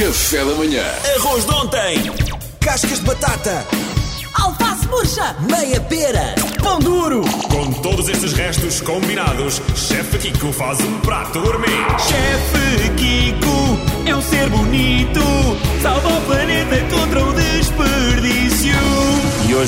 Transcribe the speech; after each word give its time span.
Café 0.00 0.38
da 0.42 0.54
manhã. 0.54 0.82
Arroz 1.16 1.44
de 1.44 1.52
ontem. 1.52 2.10
Cascas 2.58 3.00
de 3.00 3.04
batata, 3.04 3.66
Alface 4.32 4.86
murcha! 4.88 5.36
meia 5.40 5.78
pera, 5.78 6.34
Pão 6.62 6.78
duro. 6.78 7.20
Com 7.50 7.70
todos 7.82 8.08
estes 8.08 8.32
restos 8.32 8.80
combinados, 8.80 9.60
Chefe 9.76 10.16
Kiko 10.16 10.52
faz 10.54 10.80
um 10.80 11.00
prato 11.00 11.38
gourmet. 11.40 11.68
Chefe 11.98 12.39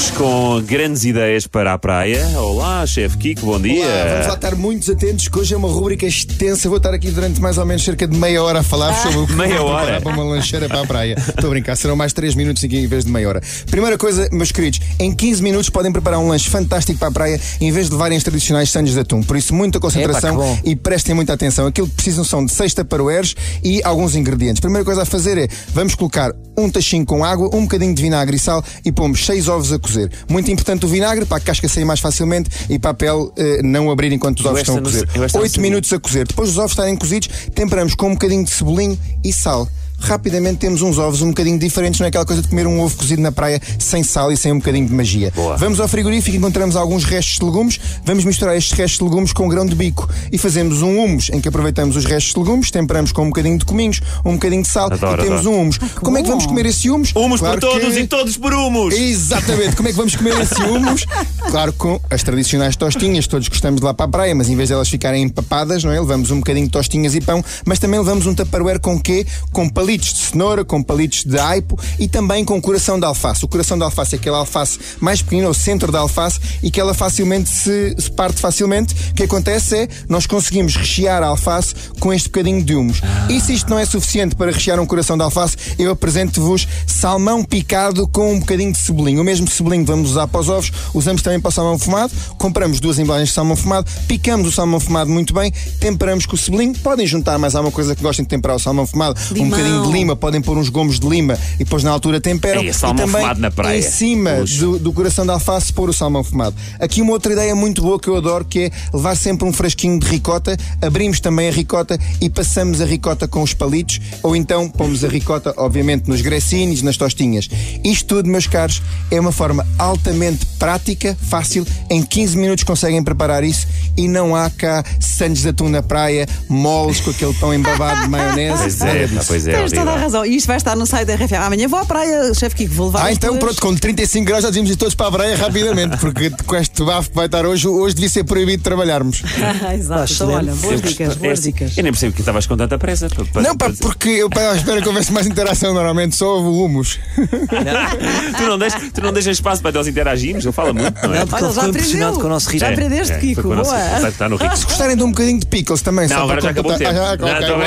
hoje 0.00 0.12
com 0.12 0.62
grandes 0.62 1.04
ideias 1.04 1.46
para 1.46 1.74
a 1.74 1.78
praia. 1.78 2.26
Olá, 2.38 2.86
chefe 2.86 3.18
Kiko, 3.18 3.44
bom 3.44 3.60
dia. 3.60 3.84
Olá, 3.84 4.04
vamos 4.12 4.26
lá 4.28 4.34
estar 4.34 4.54
muito 4.54 4.90
atentos, 4.90 5.28
que 5.28 5.38
hoje 5.38 5.52
é 5.52 5.56
uma 5.56 5.68
rubrica 5.68 6.06
extensa. 6.06 6.68
Vou 6.68 6.78
estar 6.78 6.94
aqui 6.94 7.10
durante 7.10 7.40
mais 7.40 7.58
ou 7.58 7.66
menos 7.66 7.84
cerca 7.84 8.06
de 8.08 8.16
meia 8.16 8.42
hora 8.42 8.60
a 8.60 8.62
falar 8.62 8.94
sobre 8.94 9.18
o 9.18 9.26
que 9.26 9.34
Meia 9.34 9.62
hora? 9.62 10.00
para 10.00 10.12
uma 10.12 10.24
lancheira 10.24 10.68
para 10.68 10.80
a 10.80 10.86
praia. 10.86 11.16
Estou 11.18 11.48
a 11.48 11.50
brincar, 11.50 11.76
serão 11.76 11.96
mais 11.96 12.12
3 12.14 12.34
minutos 12.34 12.62
em 12.64 12.86
vez 12.86 13.04
de 13.04 13.10
meia 13.10 13.28
hora. 13.28 13.42
Primeira 13.70 13.98
coisa, 13.98 14.28
meus 14.32 14.50
queridos, 14.50 14.80
em 14.98 15.12
15 15.12 15.42
minutos 15.42 15.68
podem 15.68 15.92
preparar 15.92 16.18
um 16.18 16.28
lanche 16.28 16.48
fantástico 16.48 16.98
para 16.98 17.08
a 17.08 17.12
praia 17.12 17.40
em 17.60 17.70
vez 17.70 17.86
de 17.86 17.92
levarem 17.92 18.16
os 18.16 18.24
tradicionais 18.24 18.70
sandes 18.70 18.94
de 18.94 19.00
atum. 19.00 19.22
Por 19.22 19.36
isso, 19.36 19.54
muita 19.54 19.78
concentração 19.78 20.36
bom. 20.36 20.58
e 20.64 20.74
prestem 20.74 21.14
muita 21.14 21.34
atenção. 21.34 21.66
Aquilo 21.66 21.88
que 21.88 21.94
precisam 21.94 22.24
são 22.24 22.44
de 22.44 22.52
6 22.52 22.72
taparoeiros 22.72 23.34
e 23.62 23.82
alguns 23.84 24.14
ingredientes. 24.14 24.60
Primeira 24.60 24.84
coisa 24.84 25.02
a 25.02 25.06
fazer 25.06 25.36
é, 25.36 25.48
vamos 25.74 25.94
colocar 25.94 26.32
um 26.56 26.70
tachinho 26.70 27.04
com 27.04 27.24
água, 27.24 27.50
um 27.54 27.62
bocadinho 27.62 27.94
de 27.94 28.02
vinagre 28.02 28.36
e 28.36 28.38
sal 28.38 28.64
e 28.84 28.90
pomos 28.92 29.24
6 29.26 29.48
ovos 29.48 29.72
a 29.72 29.78
cozer. 29.78 29.89
Muito 30.28 30.50
importante 30.50 30.84
o 30.86 30.88
vinagre 30.88 31.24
para 31.26 31.36
a 31.38 31.40
casca 31.40 31.68
sair 31.68 31.84
mais 31.84 32.00
facilmente 32.00 32.50
e 32.68 32.78
para 32.78 32.90
a 32.90 32.94
pele 32.94 33.30
eh, 33.36 33.62
não 33.62 33.90
abrir 33.90 34.12
enquanto 34.12 34.40
os 34.40 34.46
ovos 34.46 34.60
estão 34.60 34.76
a 34.78 34.82
cozer. 34.82 34.98
sei- 35.08 35.20
eu 35.20 35.24
esta 35.24 35.38
não 35.38 35.42
8 35.42 35.52
sabia. 35.54 35.70
minutos 35.70 35.92
a 35.92 35.98
cozer. 36.00 36.26
Depois 36.26 36.48
dos 36.50 36.58
ovos 36.58 36.72
estarem 36.72 36.96
cozidos, 36.96 37.28
temperamos 37.54 37.94
com 37.94 38.08
um 38.08 38.12
bocadinho 38.12 38.44
de 38.44 38.50
cebolinho 38.50 38.98
e 39.24 39.32
sal. 39.32 39.68
Rapidamente 40.00 40.56
temos 40.58 40.82
uns 40.82 40.98
ovos 40.98 41.22
um 41.22 41.28
bocadinho 41.28 41.58
diferentes, 41.58 42.00
não 42.00 42.06
é 42.06 42.08
aquela 42.08 42.24
coisa 42.24 42.42
de 42.42 42.48
comer 42.48 42.66
um 42.66 42.80
ovo 42.80 42.96
cozido 42.96 43.22
na 43.22 43.30
praia 43.30 43.60
sem 43.78 44.02
sal 44.02 44.32
e 44.32 44.36
sem 44.36 44.52
um 44.52 44.58
bocadinho 44.58 44.86
de 44.86 44.92
magia. 44.94 45.32
Boa. 45.34 45.56
Vamos 45.56 45.78
ao 45.78 45.86
frigorífico, 45.86 46.36
encontramos 46.36 46.74
alguns 46.76 47.04
restos 47.04 47.38
de 47.38 47.44
legumes, 47.44 47.78
vamos 48.04 48.24
misturar 48.24 48.56
estes 48.56 48.72
restos 48.76 48.98
de 48.98 49.04
legumes 49.04 49.32
com 49.32 49.48
grão 49.48 49.64
de 49.66 49.74
bico 49.74 50.08
e 50.32 50.38
fazemos 50.38 50.82
um 50.82 50.98
hummus 51.04 51.30
em 51.32 51.40
que 51.40 51.48
aproveitamos 51.48 51.96
os 51.96 52.04
restos 52.04 52.32
de 52.32 52.38
legumes, 52.40 52.70
temperamos 52.70 53.12
com 53.12 53.22
um 53.22 53.26
bocadinho 53.26 53.58
de 53.58 53.64
cominhos, 53.64 54.00
um 54.24 54.32
bocadinho 54.34 54.62
de 54.62 54.68
sal 54.68 54.86
Adoro, 54.92 55.20
e 55.22 55.24
temos 55.24 55.40
adoro. 55.40 55.56
um 55.56 55.60
hummus. 55.62 55.78
Como 55.78 56.18
é 56.18 56.22
que 56.22 56.28
vamos 56.28 56.46
comer 56.46 56.66
esse 56.66 56.90
hummus? 56.90 57.12
Humos 57.14 57.40
Claro 57.40 57.60
por 57.60 57.70
todos 57.70 57.94
que- 57.94 58.00
e 58.00 58.06
todos 58.06 58.36
por 58.36 58.52
humos. 58.54 58.94
Exatamente, 58.94 59.76
como 59.76 59.88
é 59.88 59.92
que 59.92 59.96
vamos 59.98 60.16
comer 60.16 60.40
esse 60.40 60.60
hummus? 60.64 61.04
Claro, 61.50 61.72
com 61.74 62.00
as 62.10 62.22
tradicionais 62.22 62.74
tostinhas, 62.76 63.26
todos 63.26 63.48
gostamos 63.48 63.80
de 63.80 63.86
lá 63.86 63.92
para 63.94 64.06
a 64.06 64.08
praia, 64.08 64.34
mas 64.34 64.48
em 64.48 64.56
vez 64.56 64.68
de 64.68 64.74
elas 64.74 64.88
ficarem 64.88 65.22
empapadas, 65.24 65.84
não 65.84 65.92
é? 65.92 66.00
Levamos 66.00 66.30
um 66.30 66.38
bocadinho 66.38 66.66
de 66.66 66.72
tostinhas 66.72 67.14
e 67.14 67.20
pão, 67.20 67.44
mas 67.66 67.78
também 67.78 67.98
levamos 68.00 68.26
um 68.26 68.34
tupperware 68.34 68.80
com 68.80 68.98
quê? 68.98 69.26
Com 69.52 69.68
palitos 69.90 70.12
de 70.12 70.20
cenoura, 70.20 70.64
com 70.64 70.80
palitos 70.80 71.24
de 71.24 71.36
aipo 71.36 71.76
e 71.98 72.06
também 72.06 72.44
com 72.44 72.60
coração 72.60 72.96
de 72.96 73.04
alface. 73.04 73.44
O 73.44 73.48
coração 73.48 73.76
de 73.76 73.82
alface 73.82 74.14
é 74.14 74.18
aquele 74.18 74.36
alface 74.36 74.78
mais 75.00 75.20
pequenino, 75.20 75.48
o 75.48 75.54
centro 75.54 75.90
da 75.90 75.98
alface, 75.98 76.38
e 76.62 76.70
que 76.70 76.80
ela 76.80 76.94
facilmente 76.94 77.50
se, 77.50 77.96
se 77.98 78.08
parte 78.08 78.40
facilmente. 78.40 78.94
O 79.10 79.14
que 79.14 79.24
acontece 79.24 79.76
é, 79.76 79.88
nós 80.08 80.26
conseguimos 80.26 80.76
rechear 80.76 81.24
a 81.24 81.26
alface 81.26 81.74
com 81.98 82.12
este 82.12 82.28
bocadinho 82.28 82.62
de 82.62 82.76
humos. 82.76 83.00
E 83.28 83.40
se 83.40 83.52
isto 83.52 83.68
não 83.68 83.80
é 83.80 83.84
suficiente 83.84 84.36
para 84.36 84.52
rechear 84.52 84.78
um 84.78 84.86
coração 84.86 85.16
de 85.16 85.24
alface, 85.24 85.56
eu 85.76 85.90
apresento-vos 85.90 86.68
salmão 86.86 87.42
picado 87.42 88.06
com 88.06 88.34
um 88.34 88.38
bocadinho 88.38 88.70
de 88.70 88.78
cebolinho. 88.78 89.22
O 89.22 89.24
mesmo 89.24 89.50
cebolinho 89.50 89.84
que 89.84 89.90
vamos 89.90 90.10
usar 90.10 90.28
para 90.28 90.40
os 90.40 90.48
ovos, 90.48 90.70
usamos 90.94 91.20
também 91.20 91.40
para 91.40 91.48
o 91.48 91.52
salmão 91.52 91.76
fumado. 91.76 92.12
Compramos 92.38 92.78
duas 92.78 92.96
embalagens 93.00 93.30
de 93.30 93.34
salmão 93.34 93.56
fumado, 93.56 93.90
picamos 94.06 94.46
o 94.46 94.52
salmão 94.52 94.78
fumado 94.78 95.10
muito 95.10 95.34
bem, 95.34 95.52
temperamos 95.80 96.26
com 96.26 96.36
o 96.36 96.38
cebolinho. 96.38 96.74
Podem 96.78 97.08
juntar 97.08 97.38
mais 97.38 97.56
alguma 97.56 97.72
coisa 97.72 97.96
que 97.96 98.02
gostem 98.02 98.24
de 98.24 98.28
temperar 98.28 98.56
o 98.56 98.60
salmão 98.60 98.86
fumado, 98.86 99.18
um 99.32 99.50
Limão. 99.50 99.79
De 99.80 99.92
lima, 99.92 100.16
podem 100.16 100.40
pôr 100.40 100.56
uns 100.56 100.68
gomos 100.68 100.98
de 100.98 101.08
lima 101.08 101.38
e 101.54 101.64
depois 101.64 101.82
na 101.82 101.90
altura 101.90 102.20
temperam. 102.20 102.60
Salmão 102.72 103.04
e 103.04 103.06
também 103.06 103.22
fumado 103.22 103.40
na 103.40 103.50
praia. 103.50 103.78
Em 103.78 103.82
cima 103.82 104.44
do, 104.58 104.78
do 104.78 104.92
coração 104.92 105.24
de 105.24 105.30
alface 105.30 105.72
pôr 105.72 105.88
o 105.88 105.92
salmão 105.92 106.22
fumado. 106.22 106.54
Aqui 106.78 107.02
uma 107.02 107.12
outra 107.12 107.32
ideia 107.32 107.54
muito 107.54 107.82
boa 107.82 107.98
que 107.98 108.08
eu 108.08 108.16
adoro 108.16 108.44
que 108.44 108.60
é 108.60 108.70
levar 108.92 109.16
sempre 109.16 109.46
um 109.46 109.52
frasquinho 109.52 109.98
de 109.98 110.06
ricota, 110.06 110.56
abrimos 110.80 111.20
também 111.20 111.48
a 111.48 111.52
ricota 111.52 111.98
e 112.20 112.28
passamos 112.28 112.80
a 112.80 112.84
ricota 112.84 113.26
com 113.26 113.42
os 113.42 113.54
palitos, 113.54 114.00
ou 114.22 114.34
então 114.34 114.68
pomos 114.68 115.04
a 115.04 115.08
ricota, 115.08 115.54
obviamente, 115.56 116.08
nos 116.08 116.20
grecinhos, 116.20 116.82
nas 116.82 116.96
tostinhas. 116.96 117.48
Isto 117.84 118.16
tudo, 118.16 118.28
meus 118.28 118.46
caros, 118.46 118.82
é 119.10 119.20
uma 119.20 119.32
forma 119.32 119.66
altamente 119.78 120.44
prática, 120.58 121.16
fácil. 121.20 121.66
Em 121.88 122.02
15 122.02 122.36
minutos 122.36 122.64
conseguem 122.64 123.02
preparar 123.02 123.44
isso 123.44 123.66
e 123.96 124.08
não 124.08 124.34
há 124.34 124.50
cá 124.50 124.84
sandes 124.98 125.42
de 125.42 125.48
atum 125.48 125.68
na 125.68 125.82
praia, 125.82 126.26
moles 126.48 127.00
com 127.00 127.10
aquele 127.10 127.34
pão 127.34 127.54
embabado 127.54 128.02
de 128.02 128.08
maionese. 128.10 128.78
Pois 129.26 129.46
é, 129.46 129.58
pois 129.58 129.69
é. 129.69 129.69
Tens 129.70 129.78
toda 129.84 129.92
a 129.92 129.96
razão. 129.98 130.24
E 130.26 130.36
isto 130.36 130.46
vai 130.46 130.56
estar 130.56 130.76
no 130.76 130.86
site 130.86 131.06
da 131.06 131.14
RFM. 131.14 131.34
Amanhã 131.46 131.68
vou 131.68 131.78
à 131.78 131.84
praia, 131.84 132.32
chefe 132.34 132.56
Kiko, 132.56 132.74
vou 132.74 132.86
levar 132.86 133.06
Ah, 133.06 133.12
então 133.12 133.30
tuas- 133.30 133.56
pronto, 133.56 133.60
com 133.62 133.74
35 133.74 134.26
graus 134.26 134.42
já 134.42 134.48
devíamos 134.50 134.70
ir 134.70 134.76
todos 134.76 134.94
para 134.94 135.06
a 135.08 135.12
praia 135.12 135.36
rapidamente, 135.36 135.96
porque 135.98 136.30
com 136.46 136.56
este 136.56 136.82
bafo 136.84 137.10
que 137.10 137.16
vai 137.16 137.26
estar 137.26 137.44
hoje, 137.46 137.66
hoje 137.68 137.94
devia 137.94 138.08
ser 138.10 138.24
proibido 138.24 138.62
trabalhar-nos. 138.62 139.22
Ah, 139.64 139.74
Exato. 139.74 140.12
Então, 140.12 140.30
olha, 140.32 140.54
boas 140.54 140.80
dicas, 140.82 141.16
boas 141.16 141.38
É, 141.38 141.42
dicas. 141.42 141.76
Eu 141.78 141.82
nem 141.82 141.92
percebo 141.92 142.12
que 142.14 142.20
estavas 142.20 142.46
com 142.46 142.56
tanta 142.56 142.78
pressa. 142.78 143.08
Pa- 143.08 143.24
pa- 143.32 143.40
Não, 143.42 143.56
pá, 143.56 143.70
porque 143.80 144.08
eu 144.08 144.28
pá, 144.30 144.54
espero 144.54 144.82
que 144.82 144.88
houvesse 144.88 145.12
mais 145.12 145.26
interação 145.26 145.72
normalmente, 145.72 146.16
só 146.16 146.36
houve 146.38 146.48
humus. 146.48 146.98
tu, 148.36 148.42
não 148.46 148.58
deixas, 148.58 148.82
tu 148.92 149.00
não 149.00 149.12
deixas 149.12 149.36
espaço 149.36 149.62
para 149.62 149.72
nós 149.72 149.86
interagirmos, 149.86 150.44
ele 150.44 150.52
fala 150.52 150.72
muito, 150.72 150.94
não 151.06 151.14
é? 151.14 151.18
Não, 151.20 151.26
porque 151.26 151.44
Olha, 151.44 151.50
ele 151.50 151.54
já 151.54 151.60
ficou 151.62 151.68
impressionado 151.70 152.06
aprendeu. 152.06 152.20
com 152.20 152.26
o 152.26 152.30
nosso 152.30 152.50
ritmo. 152.50 152.66
Já 152.66 152.72
aprendeste, 152.72 153.12
É, 153.12 153.18
Kiko. 153.18 153.34
foi 153.34 153.42
com 153.44 153.48
o 153.50 153.54
nosso- 153.56 153.70
Boa. 153.70 154.08
está- 154.08 154.28
no 154.28 154.36
ritmo. 154.36 154.56
Se 154.56 154.64
gostarem 154.64 154.96
de 154.96 155.02
um 155.02 155.10
bocadinho 155.10 155.40
de 155.40 155.46
pickles 155.46 155.82
também, 155.82 156.08
Não, 156.08 156.16
só 156.16 156.22
agora 156.22 156.40
para 156.40 156.44
já 156.46 156.50
acabou 156.50 156.72
o 156.72 156.78
tempo. 156.78 156.90
Ah, 156.90 157.16
Não, 157.16 157.26
ok, 157.28 157.38
estou 157.40 157.54
a 157.56 157.58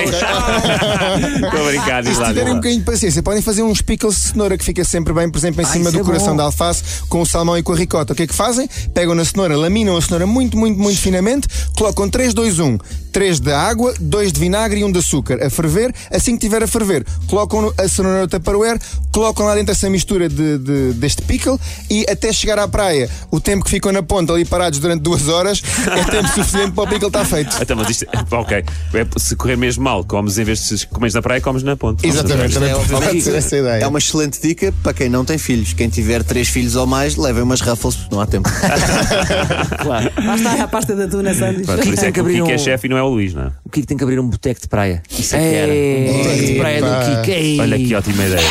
brincar. 1.71 1.92
E 1.99 2.03
diz 2.03 2.17
se 2.17 2.23
tiverem 2.25 2.53
um 2.53 2.55
bocadinho 2.57 2.79
de 2.79 2.85
paciência, 2.85 3.21
podem 3.23 3.41
fazer 3.41 3.63
uns 3.63 3.81
pickles 3.81 4.15
de 4.15 4.21
cenoura 4.29 4.57
que 4.57 4.63
fica 4.65 4.83
sempre 4.83 5.13
bem, 5.13 5.29
por 5.29 5.37
exemplo, 5.37 5.61
em 5.61 5.65
Ah, 5.65 5.67
cima 5.67 5.91
do 5.91 5.99
é 5.99 6.03
coração 6.03 6.29
bom. 6.29 6.37
da 6.37 6.43
alface, 6.43 6.83
com 7.09 7.21
o 7.21 7.25
salmão 7.25 7.57
e 7.57 7.63
com 7.63 7.73
a 7.73 7.75
ricota. 7.75 8.13
O 8.13 8.15
que 8.15 8.23
é 8.23 8.27
que 8.27 8.33
fazem? 8.35 8.67
Pegam 8.93 9.15
na 9.15 9.25
cenoura, 9.25 9.55
laminam 9.57 9.95
a 9.97 10.01
cenoura 10.01 10.25
muito, 10.25 10.57
muito, 10.57 10.79
muito 10.79 10.99
finamente, 10.99 11.47
colocam 11.77 12.09
3, 12.09 12.33
2, 12.33 12.59
1. 12.59 12.77
3 13.11 13.39
de 13.39 13.51
água, 13.51 13.93
2 13.99 14.31
de 14.31 14.39
vinagre 14.39 14.79
e 14.79 14.83
1 14.83 14.91
de 14.91 14.97
açúcar 14.97 15.43
a 15.45 15.49
ferver. 15.49 15.93
Assim 16.11 16.33
que 16.35 16.39
tiver 16.41 16.63
a 16.63 16.67
ferver, 16.67 17.05
colocam 17.27 17.71
a 17.77 17.87
cenoura 17.87 18.21
no 18.21 18.27
tupperware, 18.27 18.79
colocam 19.11 19.45
lá 19.45 19.53
dentro 19.53 19.71
essa 19.71 19.87
mistura 19.87 20.27
de, 20.27 20.57
de- 20.57 20.93
deste 20.93 21.21
pickle 21.21 21.59
e 21.91 22.05
até 22.09 22.33
chegar 22.33 22.57
à 22.57 22.67
praia, 22.67 23.07
o 23.29 23.39
tempo 23.39 23.63
que 23.65 23.69
ficam 23.69 23.91
na 23.91 24.01
ponta 24.01 24.33
ali 24.33 24.43
parados 24.45 24.79
durante 24.79 25.01
duas 25.01 25.27
horas 25.27 25.61
é 25.95 26.03
tempo 26.05 26.27
suficiente 26.33 26.71
para 26.71 26.83
o 26.83 26.87
pickle 26.87 27.07
estar 27.07 27.23
feito. 27.25 27.55
Então, 27.61 27.75
mas 27.77 27.89
isto, 27.91 28.07
ok. 28.31 28.57
É, 28.93 29.19
se 29.19 29.35
correr 29.35 29.57
mesmo 29.57 29.83
mal, 29.83 30.03
comes 30.03 30.39
em 30.39 30.43
vez 30.43 30.67
de 30.67 30.87
comes 30.87 31.13
na 31.13 31.21
praia, 31.21 31.39
comes 31.39 31.61
na 31.61 31.72
ponte. 31.75 32.06
Exatamente, 32.07 32.53
também 32.53 32.69
É, 32.69 32.73
pode 32.75 32.94
obviamente, 32.94 33.23
ser 33.23 33.35
essa 33.35 33.57
ideia. 33.57 33.84
É 33.84 33.88
uma 33.88 34.00
excelente 34.00 34.41
dica 34.41 34.73
para 34.84 34.94
quem 34.94 35.09
não 35.09 35.23
tem 35.25 35.38
filhos. 35.38 35.73
Quem 35.73 35.89
tiver 35.89 36.23
três 36.23 36.47
filhos 36.50 36.75
ou 36.75 36.85
mais, 36.88 37.16
levem 37.16 37.44
umas 37.44 37.61
Ruffles, 37.61 37.95
porque 37.95 38.16
não 38.16 38.22
há 38.22 38.25
tempo. 38.25 38.50
Claro. 39.83 40.12
Lá 40.25 40.35
está 40.35 40.63
a 40.63 40.67
pasta 40.67 40.95
da 40.95 41.07
tuna, 41.07 41.33
Sandy. 41.33 41.63
Pronto, 41.63 41.83
por 41.83 41.94
isso 41.94 42.06
é 42.06 42.12
que 42.12 42.22
o 42.22 42.25
Kiko 42.25 42.50
é 42.51 42.57
chefe 42.57 42.88
e 42.88 42.89
não 42.89 42.97
é 42.97 43.03
o 43.03 43.07
Luís, 43.09 43.33
não 43.33 43.44
é? 43.44 43.51
O 43.66 43.69
Kiko 43.69 43.88
tem 43.88 43.97
que 43.97 44.03
abrir 44.03 44.19
um 44.19 44.28
boteco 44.29 44.62
de 44.62 44.67
praia. 44.67 45.01
Isso 45.09 45.35
é 45.35 45.39
que 45.39 45.56
era. 45.56 45.72
Ei, 45.73 46.09
Um 46.09 46.17
boteco 46.17 46.45
de 46.45 46.56
praia 46.56 46.81
do. 46.81 47.06
Kiko. 47.22 47.31
Ei. 47.31 47.59
Olha 47.59 47.78
que 47.78 47.95
ótima 47.95 48.23
ideia. 48.25 48.47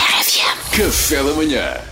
Café 0.77 1.17
da 1.23 1.33
manhã. 1.33 1.92